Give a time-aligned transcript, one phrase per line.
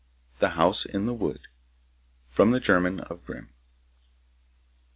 [0.39, 1.41] The House in the Wood
[2.27, 3.49] From the German of Grimm.